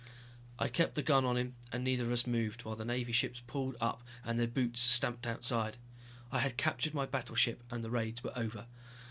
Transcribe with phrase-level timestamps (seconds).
[0.57, 3.43] I kept the gun on him and neither of us moved while the Navy ships
[3.45, 5.77] pulled up and their boots stamped outside.
[6.31, 8.65] I had captured my battleship and the raids were over.